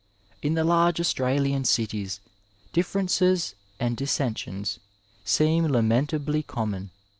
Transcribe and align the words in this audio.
''In 0.47 0.55
the 0.55 0.63
large 0.63 0.99
Australian 0.99 1.63
cities, 1.63 2.21
differences 2.73 3.53
and 3.79 3.95
dissensions 3.95 4.79
seem 5.23 5.67
lamentably 5.67 6.41
conmion. 6.41 6.89